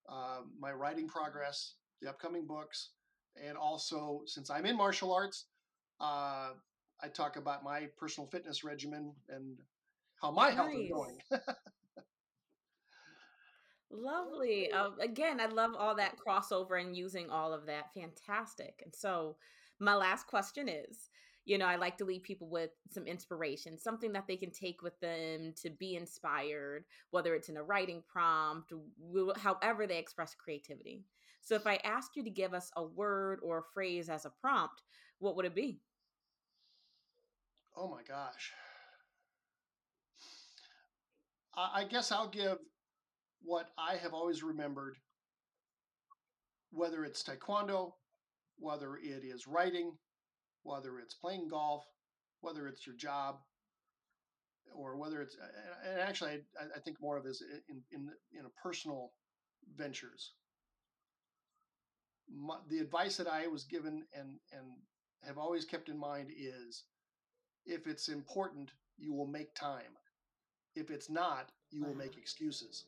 [0.10, 2.92] uh, my writing progress, the upcoming books,
[3.42, 5.46] and also since I'm in martial arts,
[6.00, 6.52] uh,
[7.04, 9.58] I talk about my personal fitness regimen and
[10.22, 10.56] how my nice.
[10.56, 11.18] health is going.
[13.92, 14.72] Lovely.
[14.72, 17.94] Uh, again, I love all that crossover and using all of that.
[17.94, 18.82] Fantastic.
[18.84, 19.38] And so,
[19.80, 21.10] my last question is
[21.46, 24.82] you know, I like to leave people with some inspiration, something that they can take
[24.82, 28.72] with them to be inspired, whether it's in a writing prompt,
[29.38, 31.04] however they express creativity.
[31.42, 34.32] So, if I ask you to give us a word or a phrase as a
[34.42, 34.84] prompt,
[35.20, 35.82] what would it be?
[37.76, 38.52] Oh my gosh.
[41.56, 42.58] I guess I'll give
[43.42, 44.98] what I have always remembered,
[46.72, 47.94] whether it's taekwondo,
[48.58, 49.92] whether it is writing,
[50.64, 51.86] whether it's playing golf,
[52.41, 53.38] whether it's your job,
[54.74, 55.36] or whether it's,
[55.88, 59.12] and actually, I, I think more of this in, in, in a personal
[59.78, 60.34] ventures.
[62.34, 64.66] My, the advice that I was given and, and
[65.26, 66.84] have always kept in mind is
[67.66, 69.97] if it's important, you will make time.
[70.76, 72.86] If it's not, you will make excuses.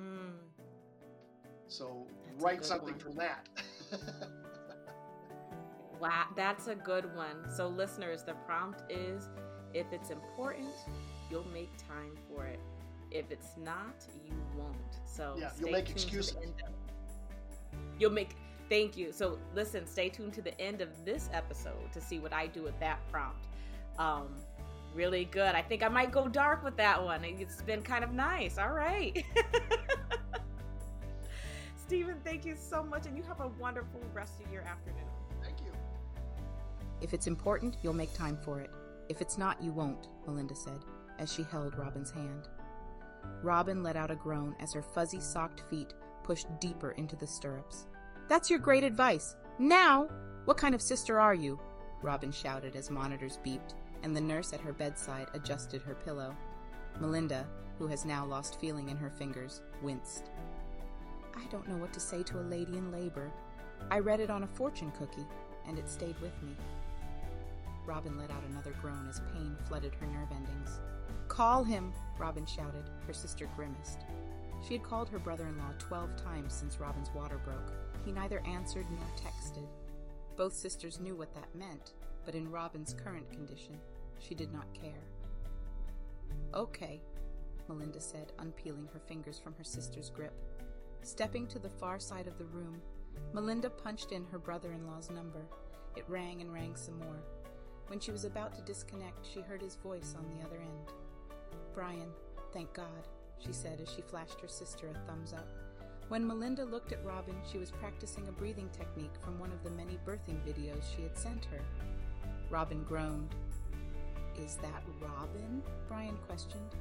[0.00, 0.32] Mm.
[1.68, 2.98] So That's write something one.
[2.98, 3.48] from that.
[6.00, 7.48] wow, that's a good one.
[7.54, 9.28] So, listeners, the prompt is
[9.74, 10.68] if it's important,
[11.30, 12.60] you'll make time for it.
[13.10, 14.76] If it's not, you won't.
[15.06, 16.36] So, yeah, you'll make excuses.
[17.98, 18.36] You'll make
[18.68, 19.12] Thank you.
[19.12, 22.62] So, listen, stay tuned to the end of this episode to see what I do
[22.62, 23.46] with that prompt.
[23.98, 24.28] Um,
[24.94, 25.54] really good.
[25.54, 27.24] I think I might go dark with that one.
[27.24, 28.58] It's been kind of nice.
[28.58, 29.24] All right.
[31.86, 35.04] Stephen, thank you so much, and you have a wonderful rest of your afternoon.
[37.00, 38.70] If it's important, you'll make time for it.
[39.08, 40.80] If it's not, you won't, Melinda said,
[41.18, 42.48] as she held Robin's hand.
[43.42, 47.86] Robin let out a groan as her fuzzy socked feet pushed deeper into the stirrups.
[48.28, 49.36] That's your great advice.
[49.58, 50.08] Now!
[50.44, 51.58] What kind of sister are you?
[52.02, 56.36] Robin shouted as monitors beeped, and the nurse at her bedside adjusted her pillow.
[57.00, 57.46] Melinda,
[57.78, 60.30] who has now lost feeling in her fingers, winced.
[61.34, 63.30] I don't know what to say to a lady in labor.
[63.90, 65.26] I read it on a fortune cookie,
[65.68, 66.52] and it stayed with me.
[67.86, 70.80] Robin let out another groan as pain flooded her nerve endings.
[71.28, 72.90] Call him, Robin shouted.
[73.06, 74.00] Her sister grimaced.
[74.66, 77.72] She had called her brother in law twelve times since Robin's water broke.
[78.04, 79.66] He neither answered nor texted.
[80.36, 81.92] Both sisters knew what that meant,
[82.24, 83.78] but in Robin's current condition,
[84.18, 85.04] she did not care.
[86.54, 87.00] Okay,
[87.68, 90.34] Melinda said, unpeeling her fingers from her sister's grip.
[91.02, 92.80] Stepping to the far side of the room,
[93.32, 95.46] Melinda punched in her brother in law's number.
[95.96, 97.22] It rang and rang some more.
[97.88, 100.92] When she was about to disconnect, she heard his voice on the other end.
[101.74, 102.10] Brian,
[102.52, 103.08] thank God,
[103.38, 105.48] she said as she flashed her sister a thumbs up.
[106.08, 109.70] When Melinda looked at Robin, she was practicing a breathing technique from one of the
[109.70, 111.60] many birthing videos she had sent her.
[112.48, 113.34] Robin groaned.
[114.38, 115.62] Is that Robin?
[115.88, 116.74] Brian questioned.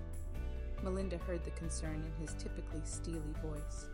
[0.83, 3.87] Melinda heard the concern in his typically steely voice.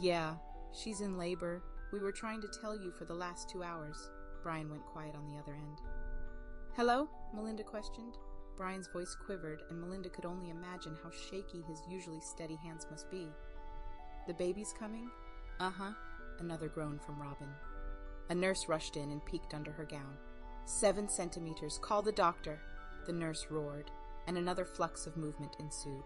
[0.00, 0.34] Yeah,
[0.72, 1.62] she's in labor.
[1.92, 4.10] We were trying to tell you for the last two hours.
[4.42, 5.80] Brian went quiet on the other end.
[6.76, 7.08] Hello?
[7.32, 8.18] Melinda questioned.
[8.54, 13.10] Brian's voice quivered, and Melinda could only imagine how shaky his usually steady hands must
[13.10, 13.28] be.
[14.26, 15.08] The baby's coming?
[15.58, 15.92] Uh huh,
[16.38, 17.48] another groan from Robin.
[18.28, 20.18] A nurse rushed in and peeked under her gown.
[20.66, 22.60] Seven centimeters, call the doctor!
[23.06, 23.90] The nurse roared,
[24.26, 26.04] and another flux of movement ensued.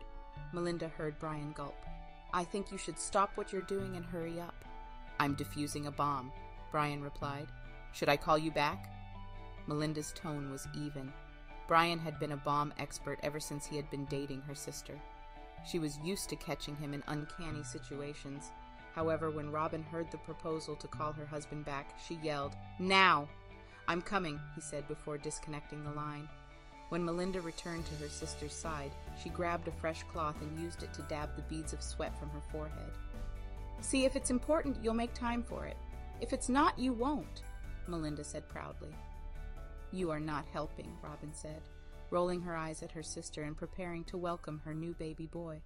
[0.53, 1.85] Melinda heard Brian gulp.
[2.33, 4.65] I think you should stop what you're doing and hurry up.
[5.19, 6.31] I'm defusing a bomb,
[6.71, 7.49] Brian replied.
[7.93, 8.89] Should I call you back?
[9.71, 11.13] Melinda's tone was even.
[11.69, 14.95] Brian had been a bomb expert ever since he had been dating her sister.
[15.65, 18.51] She was used to catching him in uncanny situations.
[18.97, 23.29] However, when Robin heard the proposal to call her husband back, she yelled, Now!
[23.87, 26.29] I'm coming, he said before disconnecting the line.
[26.89, 28.91] When Melinda returned to her sister's side,
[29.23, 32.31] she grabbed a fresh cloth and used it to dab the beads of sweat from
[32.31, 32.91] her forehead.
[33.83, 35.77] See, if it's important, you'll make time for it.
[36.21, 37.45] If it's not, you won't,
[37.87, 38.93] Melinda said proudly.
[39.93, 41.63] You are not helping, Robin said,
[42.11, 45.63] rolling her eyes at her sister and preparing to welcome her new baby boy.